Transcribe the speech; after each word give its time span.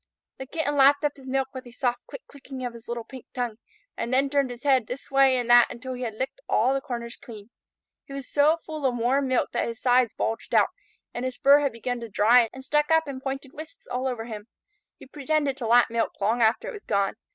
The 0.39 0.47
Kitten 0.47 0.77
lapped 0.77 1.05
up 1.05 1.15
his 1.15 1.27
milk 1.27 1.49
with 1.53 1.67
a 1.67 1.71
soft 1.71 2.07
click 2.07 2.23
clicking 2.25 2.65
of 2.65 2.73
his 2.73 2.87
little 2.87 3.03
pink 3.03 3.27
tongue, 3.35 3.57
and 3.95 4.11
then 4.11 4.31
turned 4.31 4.49
his 4.49 4.63
head 4.63 4.87
this 4.87 5.11
way 5.11 5.37
and 5.37 5.47
that 5.51 5.67
until 5.69 5.93
he 5.93 6.01
had 6.01 6.15
licked 6.15 6.41
all 6.49 6.73
the 6.73 6.81
corners 6.81 7.15
clean. 7.15 7.51
He 8.05 8.13
was 8.13 8.27
so 8.27 8.57
full 8.65 8.83
of 8.87 8.97
warm 8.97 9.27
milk 9.27 9.51
that 9.51 9.67
his 9.67 9.79
sides 9.79 10.15
bulged 10.15 10.55
out, 10.55 10.69
and 11.13 11.23
his 11.23 11.37
fur 11.37 11.59
had 11.59 11.71
begun 11.71 11.99
to 11.99 12.09
dry 12.09 12.49
and 12.51 12.63
stuck 12.63 12.89
up 12.89 13.07
in 13.07 13.21
pointed 13.21 13.53
wisps 13.53 13.85
all 13.85 14.07
over 14.07 14.25
him. 14.25 14.47
He 14.97 15.05
pretended 15.05 15.55
to 15.57 15.67
lap 15.67 15.91
milk 15.91 16.19
long 16.19 16.41
after 16.41 16.67
it 16.67 16.73
was 16.73 16.83
gone. 16.83 17.13